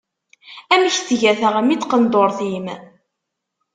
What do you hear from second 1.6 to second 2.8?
n tqendurt-im?